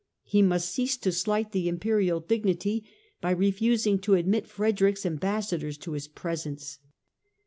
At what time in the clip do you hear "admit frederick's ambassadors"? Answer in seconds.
4.15-5.77